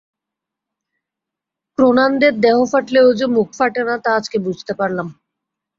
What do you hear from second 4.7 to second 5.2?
পারলাম।